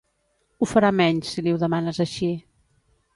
Ho 0.61 0.67
farà 0.69 0.89
menys, 1.01 1.33
si 1.35 1.43
li 1.47 1.53
ho 1.57 1.59
demanes 1.65 1.99
així. 2.07 2.31